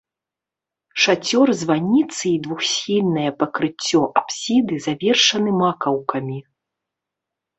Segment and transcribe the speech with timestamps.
[1.01, 6.39] Шацёр званіцы і двухсхільнае пакрыццё апсіды завершаны макаўкамі.